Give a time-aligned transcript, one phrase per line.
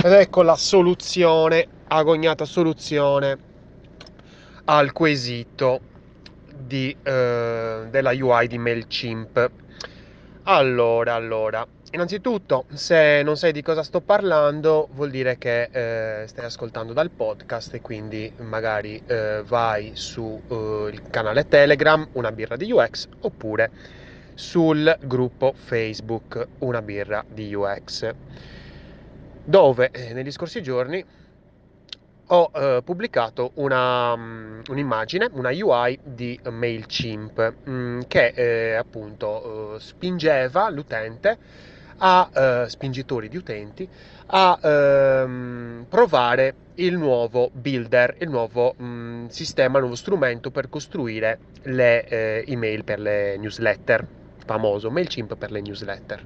[0.00, 3.36] Ed ecco la soluzione, agognata soluzione
[4.66, 5.80] al quesito
[6.54, 9.50] di, eh, della UI di MailChimp.
[10.44, 16.44] Allora, allora, innanzitutto, se non sai di cosa sto parlando, vuol dire che eh, stai
[16.44, 22.70] ascoltando dal podcast e quindi magari eh, vai sul eh, canale Telegram, una birra di
[22.70, 23.72] UX, oppure
[24.32, 28.14] sul gruppo Facebook, una birra di UX
[29.48, 31.02] dove eh, negli scorsi giorni
[32.30, 39.76] ho eh, pubblicato una, um, un'immagine, una UI di MailChimp mh, mm, che eh, appunto
[39.76, 41.38] eh, spingeva l'utente
[42.00, 43.88] a eh, spingitori di utenti
[44.26, 50.68] a ehm, provare il nuovo builder, il nuovo mh, mm, sistema, il nuovo strumento per
[50.68, 54.06] costruire le eh, email per le newsletter,
[54.44, 56.22] famoso MailChimp per le newsletter.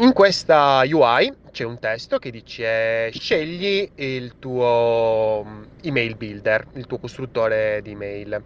[0.00, 6.86] In questa UI c'è un testo che dice scegli il tuo mm, email builder, il
[6.86, 8.42] tuo costruttore di email.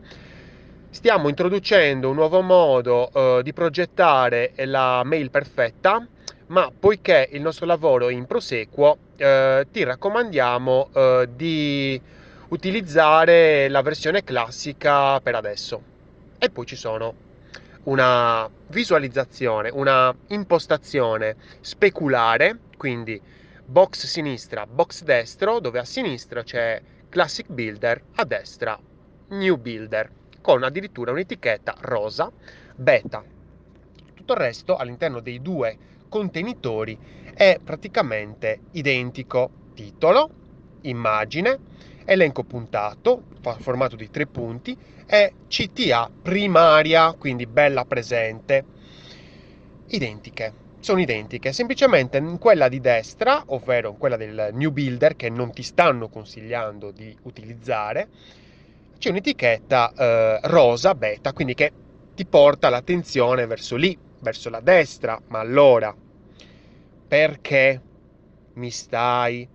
[0.90, 6.04] Stiamo introducendo un nuovo modo uh, di progettare la mail perfetta,
[6.46, 12.00] ma poiché il nostro lavoro è in proseguo, uh, ti raccomandiamo uh, di
[12.48, 15.80] utilizzare la versione classica per adesso.
[16.36, 17.14] E poi ci sono
[17.84, 23.20] una visualizzazione, una impostazione speculare, quindi
[23.64, 28.78] box sinistra, box destro, dove a sinistra c'è Classic Builder, a destra
[29.28, 30.10] New Builder,
[30.40, 32.30] con addirittura un'etichetta rosa,
[32.74, 33.22] beta.
[34.14, 35.76] Tutto il resto all'interno dei due
[36.08, 36.98] contenitori
[37.34, 39.62] è praticamente identico.
[39.74, 40.30] Titolo,
[40.82, 41.58] immagine,
[42.04, 43.22] elenco puntato,
[43.58, 48.64] formato di tre punti, e CTA primaria, quindi bella presente.
[49.88, 55.28] Identiche, sono identiche, semplicemente in quella di destra, ovvero in quella del New Builder che
[55.28, 58.08] non ti stanno consigliando di utilizzare,
[58.98, 61.72] c'è un'etichetta eh, rosa beta, quindi che
[62.14, 65.94] ti porta l'attenzione verso lì, verso la destra, ma allora
[67.06, 67.80] perché
[68.54, 69.46] mi stai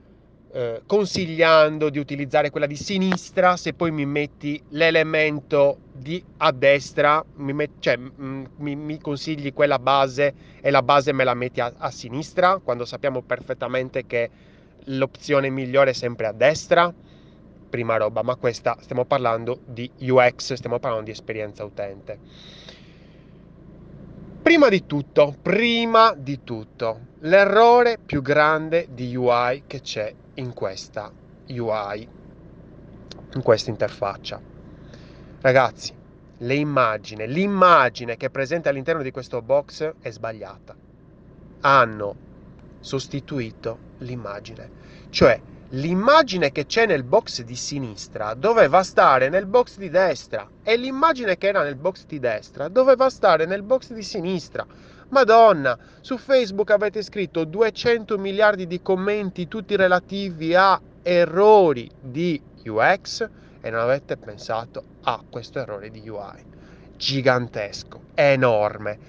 [0.51, 7.23] eh, consigliando di utilizzare quella di sinistra se poi mi metti l'elemento di a destra,
[7.35, 11.35] mi, met- cioè, m- mm, mi-, mi, consigli quella base e la base me la
[11.35, 14.29] metti a-, a sinistra quando sappiamo perfettamente che
[14.85, 16.91] l'opzione migliore è sempre a destra?
[17.69, 22.17] Prima roba, ma questa stiamo parlando di UX, stiamo parlando di esperienza utente.
[24.41, 31.11] Prima di tutto, prima di tutto, l'errore più grande di UI che c'è in questa
[31.47, 32.07] UI,
[33.33, 34.41] in questa interfaccia.
[35.41, 35.93] Ragazzi,
[36.37, 40.75] le immagini, l'immagine che è presente all'interno di questo box è sbagliata.
[41.61, 42.15] Hanno
[42.79, 44.69] sostituito l'immagine,
[45.09, 45.39] cioè
[45.71, 51.37] l'immagine che c'è nel box di sinistra doveva stare nel box di destra e l'immagine
[51.37, 54.65] che era nel box di destra doveva stare nel box di sinistra.
[55.09, 63.27] Madonna, su Facebook avete scritto 200 miliardi di commenti tutti relativi a errori di UX
[63.59, 66.45] e non avete pensato a questo errore di UI.
[66.95, 68.99] Gigantesco, enorme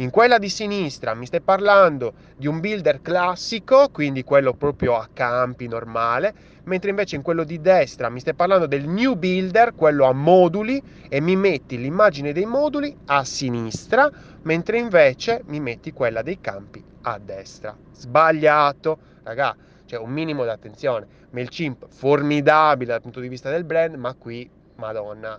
[0.00, 5.06] in quella di sinistra mi stai parlando di un builder classico, quindi quello proprio a
[5.12, 6.32] campi normale,
[6.64, 10.82] mentre invece in quello di destra mi stai parlando del new builder, quello a moduli,
[11.06, 14.10] e mi metti l'immagine dei moduli a sinistra,
[14.42, 17.76] mentre invece mi metti quella dei campi a destra.
[17.92, 21.06] Sbagliato, raga, c'è un minimo di attenzione.
[21.30, 25.38] MailChimp formidabile dal punto di vista del brand, ma qui, madonna,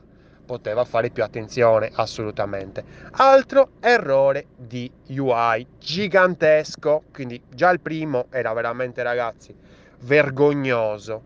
[0.51, 2.83] poteva fare più attenzione assolutamente.
[3.11, 9.55] Altro errore di UI gigantesco, quindi già il primo era veramente ragazzi
[10.01, 11.23] vergognoso.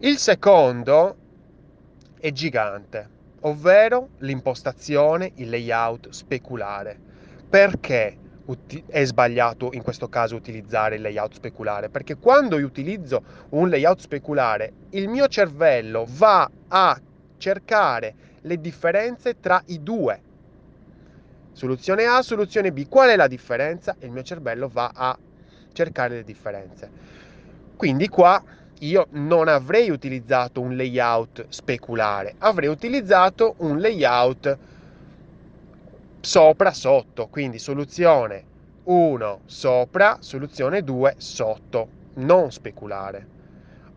[0.00, 1.16] Il secondo
[2.18, 3.08] è gigante,
[3.42, 6.98] ovvero l'impostazione, il layout speculare.
[7.48, 8.16] Perché
[8.86, 11.88] è sbagliato in questo caso utilizzare il layout speculare?
[11.88, 17.00] Perché quando io utilizzo un layout speculare, il mio cervello va a
[17.38, 20.20] cercare le differenze tra i due.
[21.52, 22.88] Soluzione A, soluzione B.
[22.88, 23.96] Qual è la differenza?
[24.00, 25.18] Il mio cervello va a
[25.72, 26.90] cercare le differenze.
[27.76, 28.42] Quindi qua
[28.80, 34.58] io non avrei utilizzato un layout speculare, avrei utilizzato un layout
[36.20, 38.44] sopra sotto, quindi soluzione
[38.84, 43.37] 1 sopra, soluzione 2 sotto, non speculare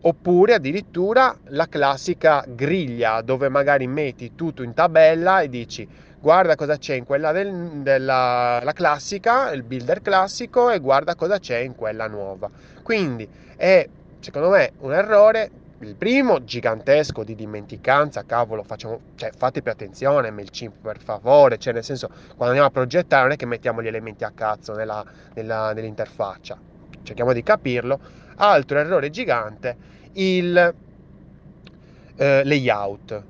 [0.02, 5.88] oppure addirittura la classica griglia dove magari metti tutto in tabella e dici
[6.20, 11.58] guarda cosa c'è in quella del, della classica, il builder classico, e guarda cosa c'è
[11.58, 12.50] in quella nuova.
[12.84, 13.88] Quindi è,
[14.20, 15.50] secondo me, un errore
[15.80, 21.74] il primo gigantesco di dimenticanza, cavolo, facciamo, cioè, fate più attenzione, MailChimp per favore, cioè
[21.74, 25.04] nel senso, quando andiamo a progettare non è che mettiamo gli elementi a cazzo nella,
[25.34, 26.56] nella, nell'interfaccia,
[27.02, 28.00] cerchiamo di capirlo.
[28.36, 29.76] Altro errore gigante,
[30.14, 30.74] il
[32.16, 33.24] eh, layout.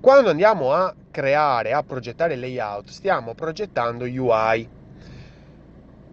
[0.00, 4.68] Quando andiamo a creare, a progettare il layout, stiamo progettando UI.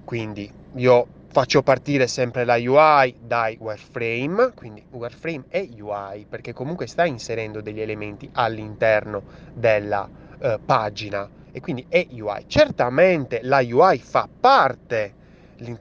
[0.04, 6.88] Quindi io faccio partire sempre la UI dai wireframe, quindi wireframe e UI, perché comunque
[6.88, 9.22] sta inserendo degli elementi all'interno
[9.54, 10.08] della
[10.40, 12.46] eh, pagina e quindi è UI.
[12.48, 15.14] Certamente la UI fa parte,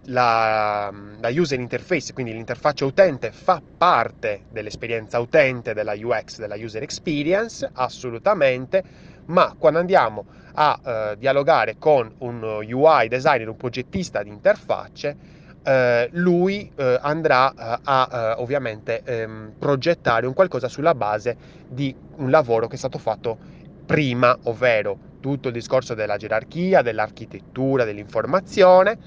[0.05, 6.83] la, la user interface, quindi l'interfaccia utente fa parte dell'esperienza utente della UX, della user
[6.83, 8.83] experience, assolutamente,
[9.27, 15.17] ma quando andiamo a eh, dialogare con un UI designer, un progettista di interfacce,
[15.65, 21.37] eh, lui eh, andrà eh, a eh, ovviamente ehm, progettare un qualcosa sulla base
[21.67, 23.39] di un lavoro che è stato fatto
[23.87, 28.99] prima, ovvero tutto il discorso della gerarchia, dell'architettura, dell'informazione,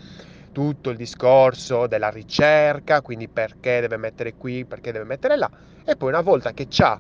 [0.58, 5.48] tutto il discorso della ricerca, quindi perché deve mettere qui, perché deve mettere là,
[5.86, 7.00] e poi una volta che ha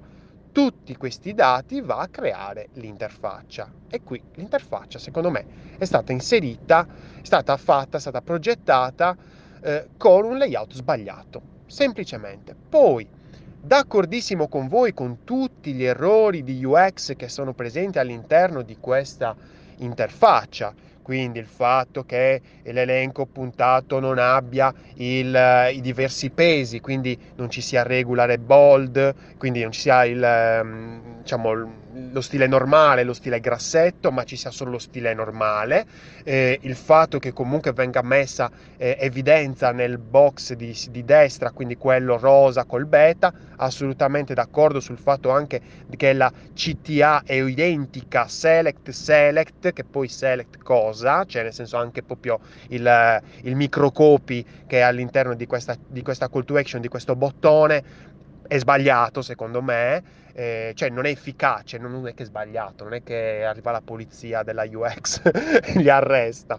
[0.51, 3.67] tutti questi dati va a creare l'interfaccia.
[3.89, 5.45] E qui l'interfaccia, secondo me,
[5.79, 6.85] è stata inserita,
[7.19, 9.17] è stata fatta, è stata progettata
[9.61, 12.55] eh, con un layout sbagliato, semplicemente.
[12.69, 13.09] Poi,
[13.59, 19.35] d'accordissimo con voi con tutti gli errori di UX che sono presenti all'interno di questa
[19.77, 20.75] interfaccia,
[21.07, 27.61] quindi il fatto che l'elenco puntato non abbia il, i diversi pesi, quindi non ci
[27.61, 33.13] sia regular e bold, quindi non ci sia il, ehm, diciamo, lo stile normale, lo
[33.13, 35.85] stile grassetto, ma ci sia solo lo stile normale,
[36.23, 41.77] eh, il fatto che comunque venga messa eh, evidenza nel box di, di, destra, quindi
[41.77, 45.61] quello rosa col beta, assolutamente d'accordo sul fatto anche
[45.95, 52.03] che la CTA è identica select select, che poi select cosa, cioè nel senso anche
[52.03, 52.39] proprio
[52.69, 57.15] il, il microcopy che è all'interno di questa, di questa call to action, di questo
[57.15, 57.83] bottone,
[58.47, 60.03] è sbagliato secondo me,
[60.33, 63.81] eh, cioè non è efficace, non è che è sbagliato, non è che arriva la
[63.81, 65.21] polizia della UX
[65.63, 66.57] e li arresta.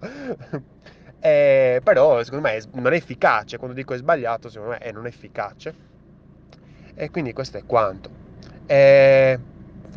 [1.21, 5.07] eh, però secondo me non è efficace, quando dico è sbagliato secondo me è non
[5.07, 5.75] efficace.
[6.95, 8.11] E quindi questo è quanto.
[8.67, 9.39] Eh,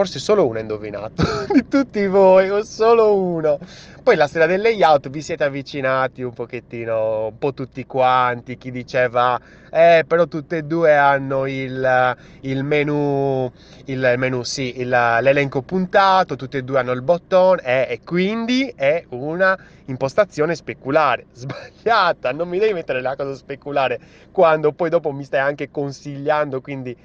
[0.01, 3.59] forse solo uno ha indovinato di tutti voi, o solo uno.
[4.01, 8.71] Poi la sera del layout vi siete avvicinati un pochettino, un po' tutti quanti, chi
[8.71, 9.39] diceva,
[9.69, 13.51] eh, però tutte e due hanno il, il menu,
[13.85, 18.73] il menu, sì, il, l'elenco puntato, tutte e due hanno il bottone, eh, e quindi
[18.75, 19.55] è una
[19.85, 23.99] impostazione speculare, sbagliata, non mi devi mettere la cosa speculare
[24.31, 26.97] quando poi dopo mi stai anche consigliando, quindi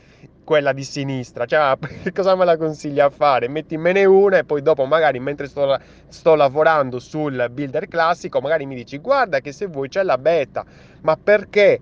[0.46, 1.76] quella di sinistra, cioè
[2.14, 3.48] cosa me la consiglia a fare?
[3.48, 5.76] Mettimene una e poi dopo magari mentre sto,
[6.06, 10.64] sto, lavorando sul builder classico magari mi dici guarda che se vuoi c'è la beta,
[11.02, 11.80] ma perché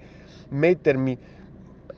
[0.48, 1.18] mettermi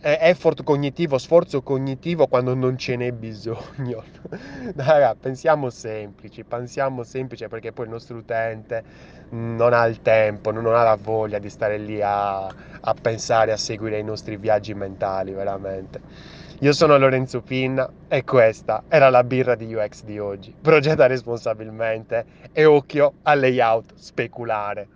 [0.00, 4.04] eh, effort cognitivo, sforzo cognitivo quando non ce n'è bisogno?
[4.74, 8.84] Raga, pensiamo semplici, pensiamo semplici perché poi il nostro utente
[9.30, 13.56] non ha il tempo, non ha la voglia di stare lì a, a pensare, a
[13.56, 16.00] seguire i nostri viaggi mentali, veramente.
[16.60, 20.54] Io sono Lorenzo Pinna e questa era la birra di UX di oggi.
[20.58, 24.88] Progetta responsabilmente e occhio al layout speculare.